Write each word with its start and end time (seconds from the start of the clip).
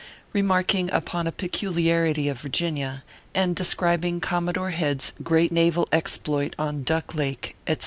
REMARKING 0.33 0.89
UPON 0.91 1.27
A 1.27 1.31
PECULIARITY 1.31 2.27
OP 2.31 2.37
VIRGINIA, 2.39 3.03
AND 3.35 3.55
DESCRIBING 3.55 4.19
COMMODORE 4.19 4.71
HEAD 4.71 4.99
S 4.99 5.13
GREAT 5.21 5.51
NAVAL 5.51 5.87
EXPLOIT 5.91 6.55
ON 6.57 6.81
DUCK 6.81 7.13
LAKE, 7.13 7.55
ETC. 7.67 7.79